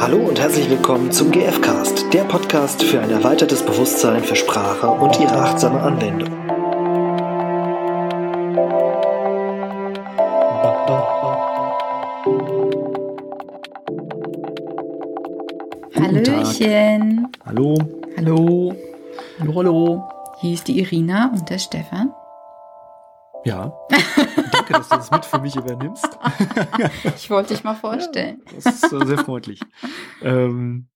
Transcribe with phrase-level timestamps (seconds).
[0.00, 5.20] Hallo und herzlich willkommen zum GFcast, der Podcast für ein erweitertes Bewusstsein für Sprache und
[5.20, 6.30] ihre achtsame Anwendung.
[15.94, 17.28] Hallöchen.
[17.44, 17.76] Hallo.
[18.16, 18.74] Hallo.
[19.38, 20.08] Hallo, hallo.
[20.40, 22.14] Hier ist die Irina und der Stefan.
[23.44, 23.70] Ja.
[24.70, 26.18] Danke, dass du das mit für mich übernimmst.
[27.16, 28.42] ich wollte dich mal vorstellen.
[28.46, 29.60] Ja, das ist sehr freundlich.
[30.22, 30.88] ähm,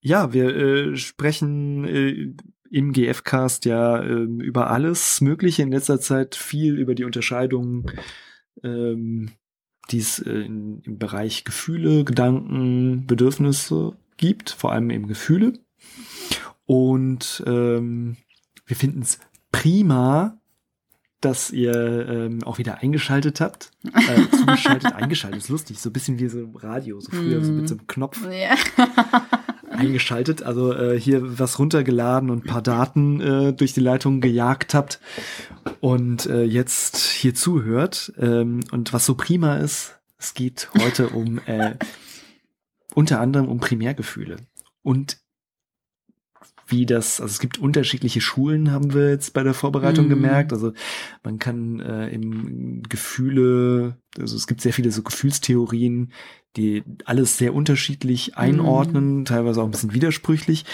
[0.00, 2.34] ja, wir äh, sprechen äh,
[2.70, 7.90] im GF-Cast ja äh, über alles Mögliche in letzter Zeit viel über die Unterscheidung,
[8.62, 9.32] ähm,
[9.90, 15.54] die es äh, im Bereich Gefühle, Gedanken, Bedürfnisse gibt, vor allem eben Gefühle.
[16.66, 18.16] Und ähm,
[18.66, 19.18] wir finden es
[19.50, 20.38] prima,
[21.20, 23.70] dass ihr ähm, auch wieder eingeschaltet habt.
[23.84, 25.78] Äh, zugeschaltet, eingeschaltet, ist lustig.
[25.80, 27.44] So ein bisschen wie so im Radio, so früher, mm.
[27.44, 28.20] so mit so einem Knopf.
[28.30, 28.54] Ja.
[29.70, 34.74] eingeschaltet, also äh, hier was runtergeladen und ein paar Daten äh, durch die Leitung gejagt
[34.74, 35.00] habt
[35.80, 38.12] und äh, jetzt hier zuhört.
[38.18, 41.74] Ähm, und was so prima ist, es geht heute um äh,
[42.94, 44.36] unter anderem um Primärgefühle.
[44.82, 45.18] Und
[46.70, 50.10] wie das, also es gibt unterschiedliche Schulen, haben wir jetzt bei der Vorbereitung mhm.
[50.10, 50.52] gemerkt.
[50.52, 50.72] Also
[51.22, 56.12] man kann äh, im Gefühle, also es gibt sehr viele so Gefühlstheorien,
[56.56, 59.24] die alles sehr unterschiedlich einordnen, mhm.
[59.24, 60.64] teilweise auch ein bisschen widersprüchlich.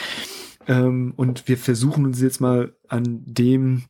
[0.67, 3.85] Ähm, und wir versuchen uns jetzt mal an dem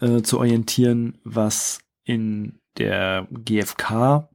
[0.00, 4.28] äh, zu orientieren, was in der GfK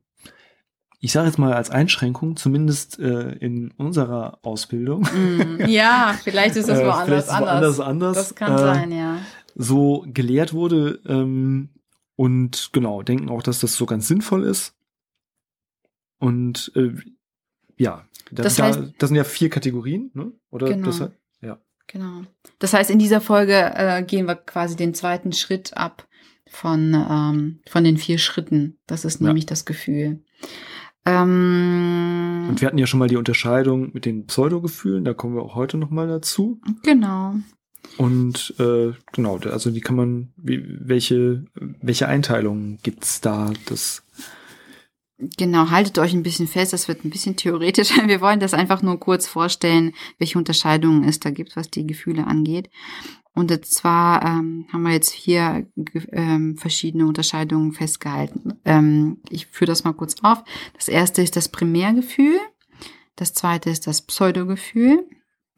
[1.03, 5.01] ich sage jetzt mal als Einschränkung, zumindest äh, in unserer Ausbildung.
[5.01, 8.17] Mm, ja, vielleicht ist das äh, woanders, äh, woanders anders.
[8.17, 9.17] Das kann äh, sein, ja.
[9.55, 11.69] So gelehrt wurde ähm,
[12.15, 14.75] und genau, denken auch, dass das so ganz sinnvoll ist.
[16.19, 16.91] Und äh,
[17.77, 20.31] ja, da, das, heißt, da, das sind ja vier Kategorien, ne?
[20.51, 20.85] Oder genau.
[20.85, 21.09] das,
[21.41, 21.59] ja.
[21.87, 22.21] Genau.
[22.59, 26.07] Das heißt, in dieser Folge äh, gehen wir quasi den zweiten Schritt ab
[26.47, 28.77] von, ähm, von den vier Schritten.
[28.85, 29.49] Das ist nämlich ja.
[29.49, 30.23] das Gefühl.
[31.05, 35.41] Ähm, Und wir hatten ja schon mal die Unterscheidung mit den Pseudogefühlen, da kommen wir
[35.41, 36.61] auch heute nochmal dazu.
[36.83, 37.35] Genau.
[37.97, 41.45] Und äh, genau, also wie kann man, wie, welche,
[41.81, 43.51] welche Einteilungen gibt's da?
[43.65, 44.03] Das
[45.37, 47.91] Genau, haltet euch ein bisschen fest, das wird ein bisschen theoretisch.
[48.07, 52.25] Wir wollen das einfach nur kurz vorstellen, welche Unterscheidungen es da gibt, was die Gefühle
[52.25, 52.69] angeht.
[53.33, 55.65] Und zwar ähm, haben wir jetzt vier
[56.11, 58.59] ähm, verschiedene Unterscheidungen festgehalten.
[58.65, 60.43] Ähm, ich führe das mal kurz auf.
[60.73, 62.37] Das erste ist das Primärgefühl.
[63.15, 65.07] Das zweite ist das Pseudogefühl.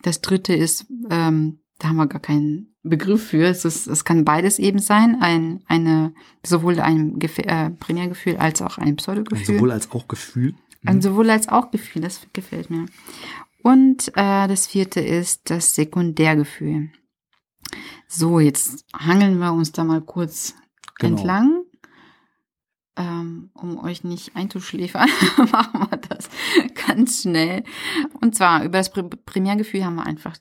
[0.04, 3.46] Das dritte ist, ähm, da haben wir gar keinen Begriff für.
[3.46, 5.18] Es, ist, es kann beides eben sein.
[5.22, 6.14] Ein, eine,
[6.46, 9.56] sowohl ein Gef äh, Primärgefühl als auch ein Pseudogefühl.
[9.56, 10.54] sowohl als auch Gefühl.
[10.86, 12.86] Ein sowohl als auch Gefühl, das gefällt mir.
[13.64, 16.92] Und äh, das vierte ist das Sekundärgefühl.
[18.08, 20.56] So, jetzt hangeln wir uns da mal kurz
[21.00, 21.18] genau.
[21.18, 21.64] entlang.
[22.96, 25.10] Ähm, um euch nicht einzuschläfern,
[25.52, 26.30] machen wir das
[26.86, 27.64] ganz schnell.
[28.22, 30.36] Und zwar über das Primärgefühl haben wir einfach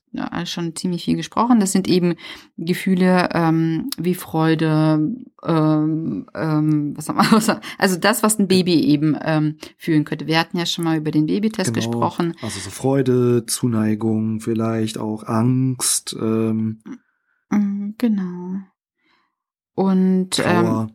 [0.45, 1.61] schon ziemlich viel gesprochen.
[1.61, 2.15] Das sind eben
[2.59, 9.17] Gefühle ähm, wie Freude, ähm, ähm, was haben wir, also das, was ein Baby eben
[9.23, 10.27] ähm, fühlen könnte.
[10.27, 11.87] Wir hatten ja schon mal über den Babytest genau.
[11.87, 12.35] gesprochen.
[12.43, 16.15] Also so Freude, Zuneigung, vielleicht auch Angst.
[18.03, 18.57] Genau.
[19.77, 20.91] Und ähm,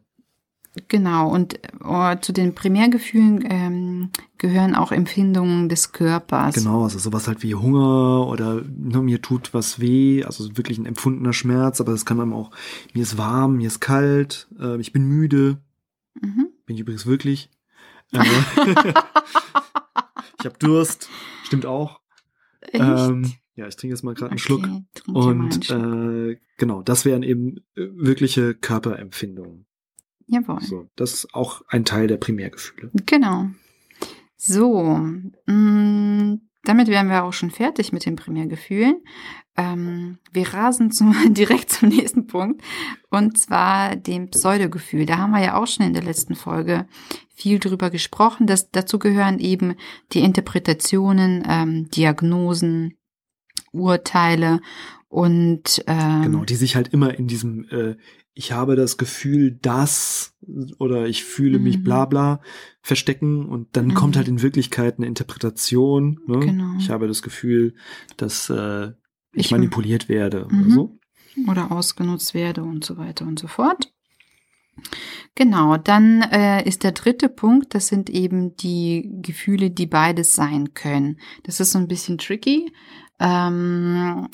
[0.89, 6.55] genau, und oh, zu den Primärgefühlen ähm, gehören auch Empfindungen des Körpers.
[6.55, 10.85] Genau, also sowas halt wie Hunger oder ne, mir tut was weh, also wirklich ein
[10.85, 12.51] empfundener Schmerz, aber das kann dann auch,
[12.93, 15.61] mir ist warm, mir ist kalt, äh, ich bin müde.
[16.21, 16.49] Mhm.
[16.65, 17.49] Bin ich übrigens wirklich.
[18.11, 18.19] Äh,
[20.39, 21.07] ich habe Durst,
[21.45, 22.01] stimmt auch.
[22.59, 22.83] Echt?
[22.83, 24.69] Ähm, ja, ich trinke jetzt mal gerade einen Schluck.
[25.07, 29.65] Und einen Äh, genau, das wären eben äh, wirkliche Körperempfindungen.
[30.27, 30.61] Jawohl.
[30.61, 32.91] So, das ist auch ein Teil der Primärgefühle.
[33.05, 33.47] Genau.
[34.35, 34.99] So,
[35.47, 39.01] mh, mm, damit wären wir auch schon fertig mit den Primärgefühlen.
[39.55, 42.61] Ähm, wir rasen zum, direkt zum nächsten Punkt
[43.09, 45.07] und zwar dem Pseudogefühl.
[45.07, 46.85] Da haben wir ja auch schon in der letzten Folge
[47.33, 48.45] viel drüber gesprochen.
[48.45, 49.75] Dass, dazu gehören eben
[50.11, 52.97] die Interpretationen, ähm, Diagnosen,
[53.71, 54.61] Urteile
[55.09, 57.95] und ähm, genau, die sich halt immer in diesem äh,
[58.37, 60.35] ich habe das Gefühl, dass
[60.77, 61.83] oder ich fühle mich mhm.
[61.83, 62.41] bla bla
[62.81, 63.93] verstecken und dann mhm.
[63.95, 66.19] kommt halt in Wirklichkeit eine Interpretation.
[66.27, 66.39] Ne?
[66.39, 66.75] Genau.
[66.77, 67.73] Ich habe das Gefühl,
[68.15, 68.89] dass äh,
[69.33, 70.61] ich, ich manipuliert werde mhm.
[70.61, 70.99] oder so.
[71.47, 73.91] Oder ausgenutzt werde und so weiter und so fort.
[75.35, 80.73] Genau, dann äh, ist der dritte Punkt, das sind eben die Gefühle, die beides sein
[80.73, 81.19] können.
[81.43, 82.71] Das ist so ein bisschen tricky.
[83.19, 84.27] Ähm,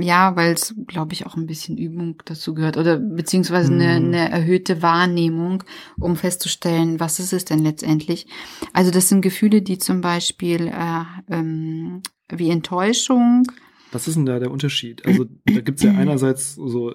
[0.00, 4.06] ja, weil es, glaube ich, auch ein bisschen Übung dazu gehört oder beziehungsweise eine, Mhm.
[4.06, 5.64] eine erhöhte Wahrnehmung,
[5.98, 8.26] um festzustellen, was ist es denn letztendlich.
[8.72, 11.02] Also das sind Gefühle, die zum Beispiel äh,
[11.34, 12.02] ähm,
[12.32, 13.44] wie Enttäuschung,
[13.90, 15.04] Was ist denn da der Unterschied?
[15.06, 16.94] Also da gibt's ja einerseits so,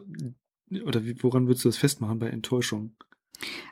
[0.81, 2.95] oder wie, woran würdest du das festmachen bei Enttäuschung?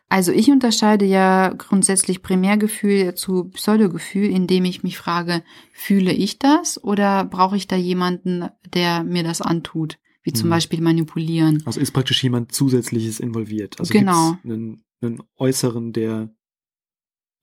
[0.09, 6.83] Also ich unterscheide ja grundsätzlich Primärgefühl zu Pseudogefühl, indem ich mich frage, fühle ich das
[6.83, 9.98] oder brauche ich da jemanden, der mir das antut?
[10.24, 10.51] Wie zum Mhm.
[10.51, 11.63] Beispiel manipulieren.
[11.65, 13.80] Also ist praktisch jemand Zusätzliches involviert.
[13.80, 14.36] Also Genau.
[14.44, 16.30] einen, einen Äußeren, der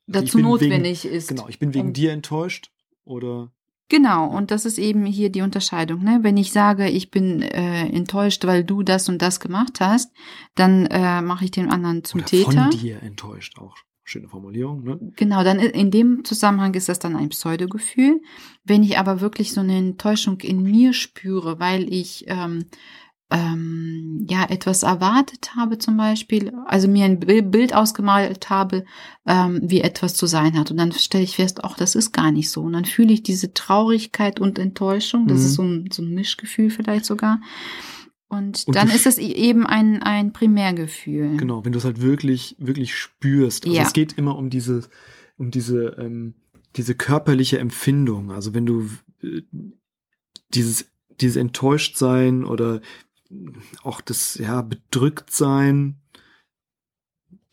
[0.06, 1.28] Dazu notwendig wegen, ist.
[1.28, 2.70] Genau, ich bin wegen Um- dir enttäuscht
[3.04, 3.52] oder
[3.88, 6.02] Genau, und das ist eben hier die Unterscheidung.
[6.04, 6.18] Ne?
[6.22, 10.12] Wenn ich sage, ich bin äh, enttäuscht, weil du das und das gemacht hast,
[10.54, 12.52] dann äh, mache ich den anderen zum oder Täter.
[12.52, 13.76] von dir enttäuscht auch.
[14.04, 14.98] Schöne Formulierung, ne?
[15.16, 18.22] Genau, dann in dem Zusammenhang ist das dann ein Pseudogefühl.
[18.64, 22.64] Wenn ich aber wirklich so eine Enttäuschung in mir spüre, weil ich ähm,
[23.30, 28.84] ähm, ja etwas erwartet habe zum Beispiel, also mir ein Bi- Bild ausgemalt habe,
[29.26, 30.70] ähm, wie etwas zu sein hat.
[30.70, 32.62] Und dann stelle ich fest, ach, das ist gar nicht so.
[32.62, 35.26] Und dann fühle ich diese Traurigkeit und Enttäuschung.
[35.26, 35.44] Das Mhm.
[35.46, 37.40] ist so ein, so ein Mischgefühl vielleicht sogar.
[38.28, 41.36] Und, Und dann ist es eben ein, ein Primärgefühl.
[41.36, 43.64] Genau, wenn du es halt wirklich, wirklich spürst.
[43.64, 43.82] Also Ja.
[43.84, 44.82] es geht immer um diese,
[45.38, 46.34] um diese, ähm,
[46.76, 48.30] diese körperliche Empfindung.
[48.30, 48.88] Also wenn du
[49.22, 49.42] äh,
[50.54, 50.90] dieses,
[51.20, 52.80] dieses Enttäuschtsein oder
[53.82, 55.96] auch das, ja, Bedrücktsein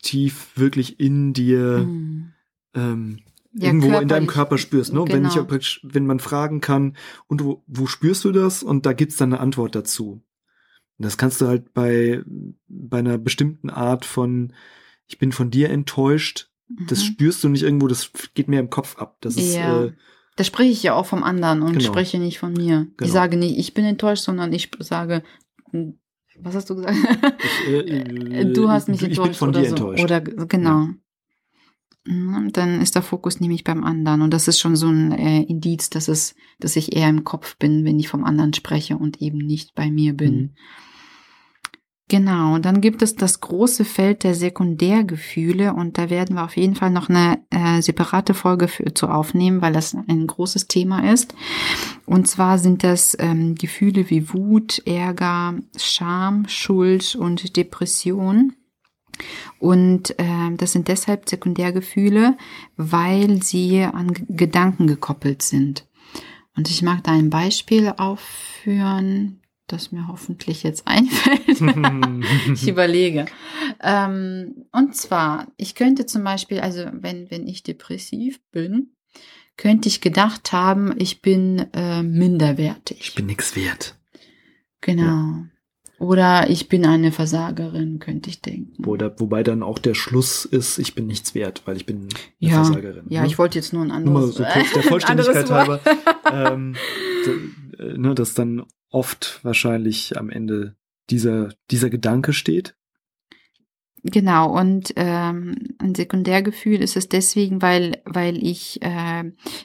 [0.02, 2.32] tief wirklich in dir Mhm.
[2.74, 3.18] ähm,
[3.58, 4.26] Ja, irgendwo in deinem.
[4.26, 4.92] Körper spürst.
[4.92, 5.02] Ne?
[5.08, 5.46] Wenn, ich, Genau.
[5.46, 6.94] praktisch- wenn man fragen kann,
[7.26, 8.62] und wo, wo spürst du das?
[8.62, 10.22] Und da gibt's dann eine Antwort dazu.
[10.98, 12.22] Und das kannst du halt bei,
[12.68, 14.52] bei einer bestimmten Art von,
[15.06, 16.50] ich bin von dir enttäuscht,
[16.88, 17.04] das Mhm.
[17.06, 19.16] spürst du nicht irgendwo, das geht mir im Kopf ab.
[19.22, 19.84] Das ist, Ja.
[19.84, 19.92] äh,
[20.36, 21.84] Da spreche ich ja auch vom anderen und Genau.
[21.84, 22.88] spreche nicht von mir.
[22.98, 23.06] Genau.
[23.06, 25.22] Ich sage nicht, ich bin enttäuscht, sondern ich sage,
[26.40, 26.96] was hast du gesagt?
[27.66, 29.76] ich, äh, du hast mich ich enttäuscht bin von oder dir so.
[29.76, 30.04] enttäuscht.
[30.04, 30.88] Oder genau.
[32.04, 35.42] Mhm, Dann ist der Fokus nämlich beim anderen und das ist schon so ein äh,
[35.42, 39.20] Indiz, dass es, dass ich eher im Kopf bin, wenn ich vom anderen spreche und
[39.20, 40.34] eben nicht bei mir bin.
[40.36, 40.50] Mhm.
[42.08, 46.76] Genau, dann gibt es das große Feld der Sekundärgefühle und da werden wir auf jeden
[46.76, 51.34] Fall noch eine äh, separate Folge für, zu aufnehmen, weil das ein großes Thema ist.
[52.04, 58.52] Und zwar sind das ähm, Gefühle wie Wut, Ärger, Scham, Schuld und Depression.
[59.58, 62.36] Und ähm, das sind deshalb Sekundärgefühle,
[62.76, 65.88] weil sie an G- Gedanken gekoppelt sind.
[66.56, 71.60] Und ich mag da ein Beispiel aufführen, das mir hoffentlich jetzt einfällt.
[72.52, 73.26] ich überlege.
[73.82, 78.92] Ähm, und zwar, ich könnte zum Beispiel, also wenn, wenn ich depressiv bin,
[79.56, 82.98] könnte ich gedacht haben, ich bin äh, minderwertig.
[83.00, 83.96] Ich bin nix wert.
[84.80, 85.44] genau.
[85.98, 88.84] Oder ich bin eine Versagerin, könnte ich denken.
[88.84, 92.08] Oder, wobei dann auch der Schluss ist, ich bin nichts wert, weil ich bin eine
[92.38, 93.06] ja, Versagerin.
[93.08, 93.26] ja, ne?
[93.26, 95.80] ich wollte jetzt nur ein Nur mal anderes, so kurz der Vollständigkeit anderes halber,
[96.30, 96.76] ähm,
[97.78, 100.76] äh, ne, dass dann oft wahrscheinlich am Ende
[101.10, 102.76] dieser, dieser Gedanke steht.
[104.02, 109.24] Genau, und ähm, ein Sekundärgefühl ist es deswegen, weil, weil ich äh,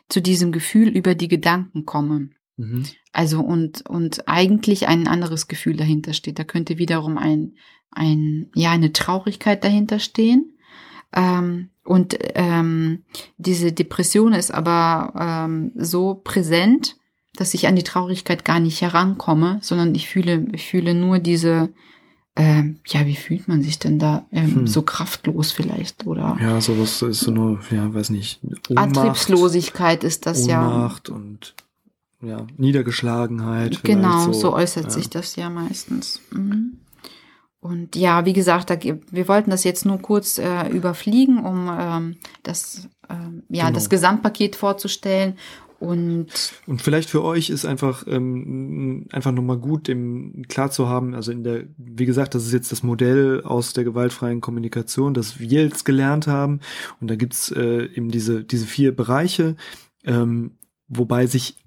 [0.10, 2.30] zu diesem Gefühl über die Gedanken komme.
[2.58, 2.86] Mhm.
[3.12, 6.40] Also und, und eigentlich ein anderes Gefühl dahinter steht.
[6.40, 7.56] Da könnte wiederum ein,
[7.92, 10.58] ein ja, eine Traurigkeit dahinter stehen.
[11.14, 13.04] Ähm, und ähm,
[13.38, 16.96] diese Depression ist aber ähm, so präsent,
[17.36, 21.70] dass ich an die Traurigkeit gar nicht herankomme, sondern ich fühle, ich fühle nur diese,
[22.36, 24.26] ähm, ja, wie fühlt man sich denn da?
[24.32, 24.68] Ähm, Hm.
[24.68, 30.26] So kraftlos vielleicht oder Ja, sowas ist so nur, ja, weiß nicht, Ohnmacht, Antriebslosigkeit ist
[30.26, 30.66] das ja.
[30.66, 31.56] Ohnmacht und
[32.22, 33.84] ja, Niedergeschlagenheit.
[33.84, 34.90] Genau, so, äußert ja.
[34.92, 36.22] sich das ja meistens.
[36.32, 36.78] Mhm.
[37.60, 42.16] Und ja, wie gesagt, da, wir wollten das jetzt nur kurz äh, überfliegen, um ähm,
[42.44, 43.76] das, ähm, ja, Genau.
[43.76, 45.36] das Gesamtpaket vorzustellen.
[45.82, 46.28] Und
[46.68, 51.32] Und vielleicht für euch ist einfach ähm, einfach nochmal gut, dem klar zu haben, also
[51.32, 55.64] in der, wie gesagt, das ist jetzt das Modell aus der gewaltfreien Kommunikation, das wir
[55.64, 56.60] jetzt gelernt haben.
[57.00, 59.56] Und da gibt's äh, eben diese, diese vier Bereiche,
[60.04, 60.52] ähm,
[60.88, 61.58] wobei sich,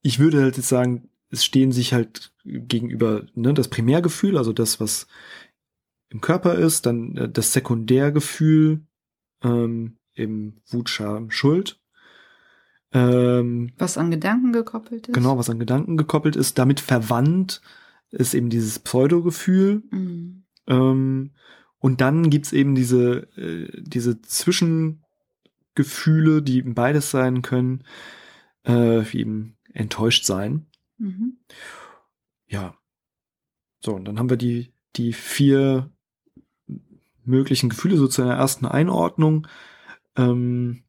[0.00, 4.78] ich würde halt jetzt sagen, es stehen sich halt gegenüber ne, das Primärgefühl, also das,
[4.78, 5.08] was
[6.08, 8.86] im Körper ist, dann äh, das Sekundärgefühl,
[9.42, 11.80] ähm, eben Wut, Scham, Schuld.
[13.40, 15.14] Ähm, was an Gedanken gekoppelt ist.
[15.14, 16.58] Genau, was an Gedanken gekoppelt ist.
[16.58, 17.60] Damit verwandt
[18.10, 19.82] ist eben dieses Pseudogefühl.
[19.90, 20.44] Mhm.
[20.66, 21.30] Ähm,
[21.78, 27.84] Und dann gibt's eben diese, äh, diese Zwischengefühle, die eben beides sein können,
[28.64, 30.66] äh, wie eben enttäuscht sein.
[30.98, 31.38] Mhm.
[32.48, 32.74] Ja.
[33.84, 35.90] So, und dann haben wir die, die vier
[37.24, 39.46] möglichen Gefühle so zu einer ersten Einordnung,
[40.16, 40.82] ähm,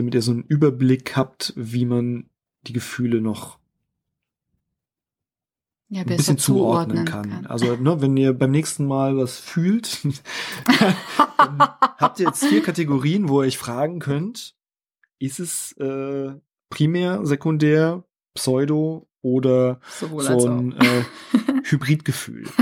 [0.00, 2.30] damit ihr so einen Überblick habt, wie man
[2.62, 3.58] die Gefühle noch
[5.88, 7.44] Ja, ein bisschen zuordnen kann.
[7.46, 10.06] Also, ne, wenn ihr beim nächsten Mal was fühlt,
[11.98, 14.56] habt ihr jetzt vier Kategorien, wo ihr euch fragen könnt,
[15.18, 16.32] ist es äh,
[16.70, 18.02] primär, sekundär,
[18.34, 21.04] pseudo oder Sowohl so ein äh,
[21.64, 22.48] Hybridgefühl?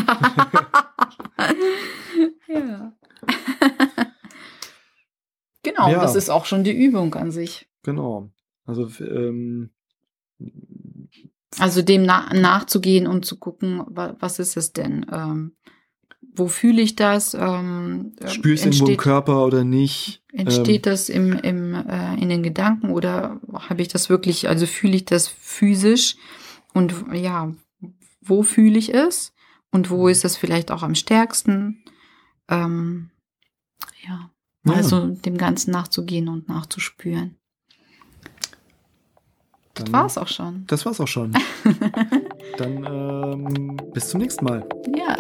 [2.49, 2.98] ja.
[5.63, 6.01] Genau, Ja.
[6.01, 7.69] das ist auch schon die Übung an sich.
[7.83, 8.31] Genau.
[8.67, 9.71] Also ähm,
[11.59, 15.07] Also dem na nachzugehen und zu gucken, wa was ist es denn?
[15.13, 15.57] Ähm,
[16.35, 17.35] wo fühle ich das?
[17.35, 20.23] Ähm, äh, spürst du irgendwo im Körper oder nicht?
[20.33, 24.95] entsteht das im, im, äh, in den Gedanken oder habe ich das wirklich, also fühle
[24.97, 26.17] ich das physisch?
[26.75, 27.53] Und ja,
[28.21, 29.33] wo fühle ich es?
[29.73, 31.83] Und wo ist es vielleicht auch am stärksten?
[32.49, 33.11] Ähm,
[34.07, 34.31] ja,
[34.73, 34.79] Ja.
[34.79, 37.37] also dem Ganzen nachzugehen und nachzuspüren.
[39.75, 40.65] Das Dann- war's auch schon.
[40.67, 41.33] Das war's auch schon.
[42.59, 44.67] Dann ähm, bis zum nächsten Mal.
[44.97, 45.17] Ja.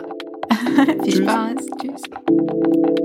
[1.04, 1.18] Viel Tschüss.
[1.18, 1.66] Spaß.
[1.80, 2.98] Tschüss.